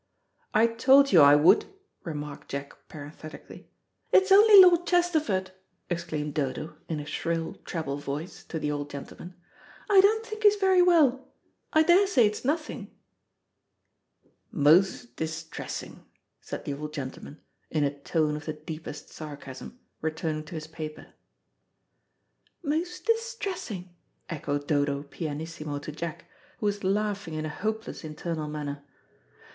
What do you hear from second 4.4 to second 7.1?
Lord Chesterford," exclaimed Dodo, in a